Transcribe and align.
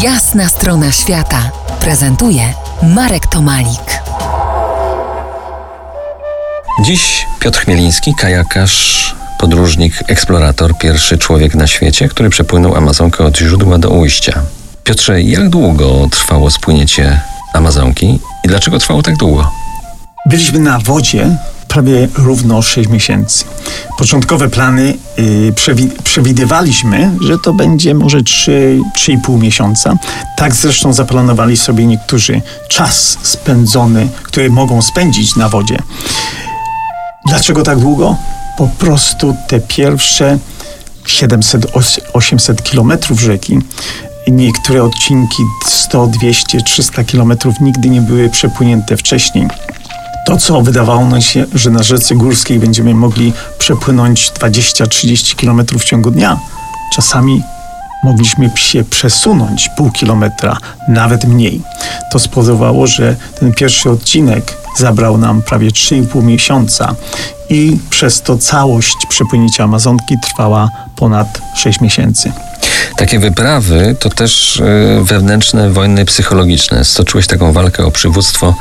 Jasna 0.00 0.48
strona 0.48 0.92
świata 0.92 1.50
prezentuje 1.80 2.42
Marek 2.82 3.26
Tomalik. 3.26 4.02
Dziś 6.84 7.26
Piotr 7.40 7.60
Chmieliński, 7.60 8.14
kajakarz, 8.14 9.14
podróżnik, 9.38 9.94
eksplorator, 10.08 10.78
pierwszy 10.78 11.18
człowiek 11.18 11.54
na 11.54 11.66
świecie, 11.66 12.08
który 12.08 12.30
przepłynął 12.30 12.76
Amazonkę 12.76 13.24
od 13.24 13.38
źródła 13.38 13.78
do 13.78 13.90
ujścia. 13.90 14.42
Piotrze, 14.84 15.22
jak 15.22 15.48
długo 15.48 16.08
trwało 16.10 16.50
spłynięcie 16.50 17.20
Amazonki 17.52 18.20
i 18.44 18.48
dlaczego 18.48 18.78
trwało 18.78 19.02
tak 19.02 19.16
długo? 19.16 19.50
Byliśmy 20.26 20.58
na 20.58 20.78
wodzie 20.78 21.36
prawie 21.72 22.08
równo 22.14 22.62
6 22.62 22.88
miesięcy. 22.88 23.44
Początkowe 23.98 24.48
plany 24.48 24.94
przewi 25.54 25.90
przewidywaliśmy, 26.04 27.10
że 27.20 27.38
to 27.38 27.52
będzie 27.52 27.94
może 27.94 28.18
3-3,5 28.18 29.38
miesiąca. 29.40 29.96
Tak 30.36 30.54
zresztą 30.54 30.92
zaplanowali 30.92 31.56
sobie 31.56 31.86
niektórzy 31.86 32.40
czas 32.68 33.18
spędzony, 33.22 34.08
który 34.22 34.50
mogą 34.50 34.82
spędzić 34.82 35.36
na 35.36 35.48
wodzie. 35.48 35.78
Dlaczego 37.26 37.62
tak 37.62 37.78
długo? 37.78 38.16
Po 38.58 38.66
prostu 38.66 39.36
te 39.48 39.60
pierwsze 39.60 40.38
700-800 41.06 42.62
kilometrów 42.62 43.20
rzeki 43.20 43.58
niektóre 44.28 44.82
odcinki 44.84 45.42
100, 45.66 46.06
200, 46.06 46.62
300 46.62 47.04
kilometrów 47.04 47.60
nigdy 47.60 47.88
nie 47.88 48.00
były 48.00 48.30
przepłynięte 48.30 48.96
wcześniej. 48.96 49.48
To, 50.26 50.36
co 50.36 50.60
wydawało 50.60 51.06
nam 51.06 51.22
się, 51.22 51.44
że 51.54 51.70
na 51.70 51.82
rzece 51.82 52.14
górskiej 52.14 52.58
będziemy 52.58 52.94
mogli 52.94 53.32
przepłynąć 53.58 54.30
20-30 54.30 55.36
kilometrów 55.36 55.82
w 55.82 55.84
ciągu 55.84 56.10
dnia, 56.10 56.38
czasami 56.94 57.42
mogliśmy 58.02 58.50
się 58.56 58.84
przesunąć 58.84 59.70
pół 59.76 59.90
kilometra, 59.90 60.56
nawet 60.88 61.24
mniej. 61.24 61.60
To 62.12 62.18
spowodowało, 62.18 62.86
że 62.86 63.16
ten 63.40 63.52
pierwszy 63.52 63.90
odcinek 63.90 64.56
zabrał 64.76 65.18
nam 65.18 65.42
prawie 65.42 65.68
3,5 65.68 66.22
miesiąca 66.22 66.94
i 67.50 67.78
przez 67.90 68.22
to 68.22 68.38
całość 68.38 68.96
przepłynięcia 69.08 69.64
Amazonki 69.64 70.16
trwała 70.22 70.70
ponad 70.96 71.40
6 71.56 71.80
miesięcy. 71.80 72.32
Takie 72.96 73.18
wyprawy 73.18 73.96
to 74.00 74.08
też 74.08 74.56
y, 74.56 74.64
wewnętrzne 75.02 75.70
wojny 75.70 76.04
psychologiczne. 76.04 76.84
Stoczyłeś 76.84 77.26
taką 77.26 77.52
walkę 77.52 77.84
o 77.84 77.90
przywództwo 77.90 78.54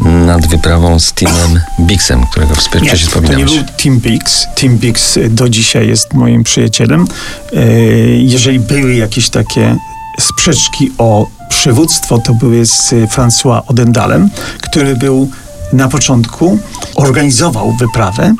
nad 0.00 0.46
wyprawą 0.46 1.00
z 1.00 1.12
Timem 1.12 1.60
Bixem, 1.80 2.26
którego 2.26 2.54
wcześniej 2.54 2.96
wspominałeś. 2.96 3.44
To 3.44 3.56
nie 3.56 3.62
był 3.62 3.72
Tim 3.76 4.00
Bix. 4.00 4.46
Tim 4.56 4.78
Bix 4.78 5.18
do 5.30 5.48
dzisiaj 5.48 5.88
jest 5.88 6.14
moim 6.14 6.44
przyjacielem. 6.44 7.06
E, 7.52 7.70
jeżeli 8.08 8.60
były 8.60 8.94
jakieś 8.94 9.28
takie 9.30 9.76
sprzeczki 10.20 10.92
o 10.98 11.26
przywództwo, 11.48 12.18
to 12.18 12.34
były 12.34 12.66
z 12.66 12.90
François 12.90 13.62
Odendalem, 13.66 14.30
który 14.62 14.96
był 14.96 15.30
na 15.72 15.88
początku, 15.88 16.58
organizował 16.94 17.72
wyprawę, 17.72 18.34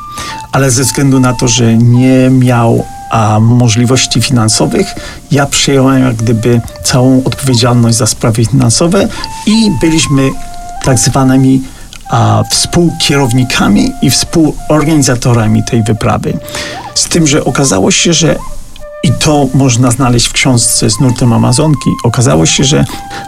ale 0.51 0.71
ze 0.71 0.83
względu 0.83 1.19
na 1.19 1.33
to, 1.33 1.47
że 1.47 1.77
nie 1.77 2.29
miał 2.29 2.85
a 3.09 3.39
możliwości 3.39 4.21
finansowych, 4.21 4.87
ja 5.31 5.45
przyjąłem 5.45 6.03
jak 6.03 6.15
gdyby 6.15 6.61
całą 6.83 7.23
odpowiedzialność 7.23 7.97
za 7.97 8.07
sprawy 8.07 8.45
finansowe 8.45 9.07
i 9.47 9.71
byliśmy 9.81 10.29
tak 10.83 10.99
zwanymi 10.99 11.61
a, 12.09 12.43
współkierownikami 12.49 13.91
i 14.01 14.09
współorganizatorami 14.09 15.63
tej 15.63 15.83
wyprawy. 15.83 16.37
Z 16.95 17.03
tym, 17.09 17.27
że 17.27 17.45
okazało 17.45 17.91
się, 17.91 18.13
że 18.13 18.35
i 19.03 19.11
to 19.11 19.47
można 19.53 19.91
znaleźć 19.91 20.27
w 20.27 20.33
książce 20.33 20.89
z 20.89 20.99
nurtem 20.99 21.33
Amazonki. 21.33 21.89
Okazało 22.03 22.45
się, 22.45 22.63
że 22.63 22.85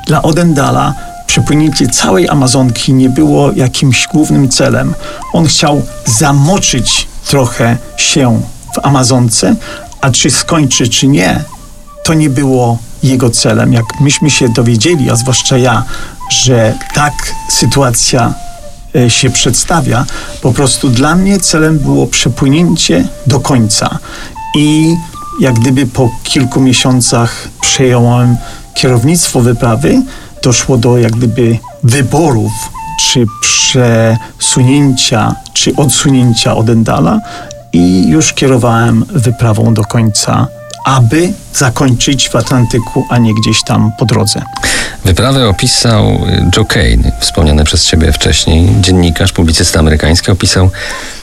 dla 0.07 0.21
Odendala 0.21 0.93
przepłynięcie 1.27 1.87
całej 1.87 2.29
Amazonki 2.29 2.93
nie 2.93 3.09
było 3.09 3.51
jakimś 3.51 4.07
głównym 4.07 4.49
celem. 4.49 4.93
On 5.33 5.45
chciał 5.45 5.81
zamoczyć 6.05 7.07
trochę 7.27 7.77
się 7.97 8.41
w 8.75 8.85
Amazonce, 8.85 9.55
a 10.01 10.11
czy 10.11 10.31
skończy, 10.31 10.89
czy 10.89 11.07
nie, 11.07 11.43
to 12.03 12.13
nie 12.13 12.29
było 12.29 12.77
jego 13.03 13.29
celem. 13.29 13.73
Jak 13.73 13.99
myśmy 13.99 14.29
się 14.29 14.49
dowiedzieli, 14.49 15.09
a 15.09 15.15
zwłaszcza 15.15 15.57
ja, 15.57 15.83
że 16.31 16.73
tak 16.93 17.13
sytuacja 17.49 18.33
e, 18.95 19.09
się 19.09 19.29
przedstawia, 19.29 20.05
po 20.41 20.51
prostu 20.51 20.89
dla 20.89 21.15
mnie 21.15 21.39
celem 21.39 21.79
było 21.79 22.07
przepłynięcie 22.07 23.07
do 23.27 23.39
końca. 23.39 23.99
I 24.57 24.95
jak 25.39 25.59
gdyby 25.59 25.85
po 25.85 26.09
kilku 26.23 26.61
miesiącach 26.61 27.47
przejąłem 27.61 28.37
kierownictwo 28.73 29.41
wyprawy, 29.41 30.01
doszło 30.43 30.77
do 30.77 30.97
jak 30.97 31.11
gdyby 31.11 31.57
wyborów, 31.83 32.51
czy 32.99 33.25
przesunięcia, 33.41 35.35
czy 35.53 35.75
odsunięcia 35.75 36.55
od 36.55 36.69
Endala 36.69 37.19
i 37.73 38.07
już 38.07 38.33
kierowałem 38.33 39.05
wyprawą 39.09 39.73
do 39.73 39.83
końca 39.83 40.47
aby 40.85 41.33
zakończyć 41.53 42.29
w 42.29 42.35
Atlantyku, 42.35 43.05
a 43.09 43.17
nie 43.17 43.33
gdzieś 43.33 43.63
tam 43.63 43.91
po 43.99 44.05
drodze. 44.05 44.41
Wyprawę 45.05 45.49
opisał 45.49 46.21
Joe 46.57 46.65
Kane, 46.65 47.11
wspomniany 47.19 47.63
przez 47.63 47.85
ciebie 47.85 48.13
wcześniej, 48.13 48.69
dziennikarz, 48.81 49.31
publicysta 49.31 49.79
amerykański, 49.79 50.31
opisał, 50.31 50.69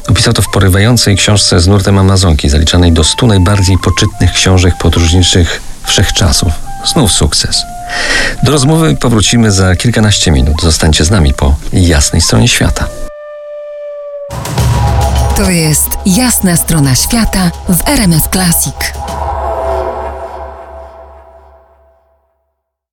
opisał 0.09 0.33
to 0.33 0.43
w 0.43 0.51
porywającej 0.51 1.17
książce 1.17 1.61
z 1.61 1.67
nurtem 1.67 1.99
Amazonki, 1.99 2.49
zaliczanej 2.49 2.93
do 2.93 3.05
stu 3.05 3.27
najbardziej 3.27 3.79
poczytnych 3.79 4.33
książek 4.33 4.75
podróżniczych 4.79 5.61
wszechczasów. 5.87 6.53
Znów 6.85 7.13
sukces. 7.13 7.63
Do 8.43 8.53
rozmowy 8.53 8.97
powrócimy 8.97 9.53
za 9.53 9.77
kilkanaście 9.77 10.31
minut. 10.31 10.63
Zostańcie 10.63 11.05
z 11.05 11.11
nami 11.11 11.35
po 11.35 11.57
jasnej 11.73 12.23
stronie 12.23 12.49
świata. 12.49 12.89
To 15.37 15.51
jest 15.51 15.89
jasna 16.07 16.57
strona 16.57 16.95
świata 16.95 17.51
w 17.69 17.89
RMS 17.89 18.23
Classic. 18.33 18.75